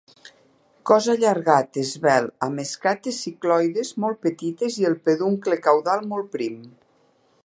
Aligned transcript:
Cos 0.91 1.07
allargat, 1.13 1.77
esvelt, 1.81 2.33
amb 2.47 2.63
escates 2.63 3.19
cicloides 3.27 3.93
molt 4.05 4.21
petites 4.29 4.79
i 4.85 4.89
el 4.93 4.99
peduncle 5.11 5.61
caudal 5.69 6.05
molt 6.15 6.33
prim. 6.39 6.61